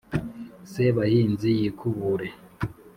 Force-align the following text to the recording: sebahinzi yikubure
sebahinzi 0.71 1.49
yikubure 1.59 2.27